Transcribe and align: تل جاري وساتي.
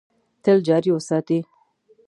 تل 0.43 0.57
جاري 0.67 0.91
وساتي. 0.93 1.39